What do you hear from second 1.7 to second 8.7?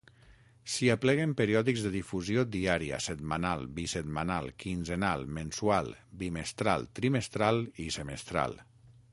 de difusió diària, setmanal, bisetmanal, quinzenal, mensual, bimestral, trimestral i semestral.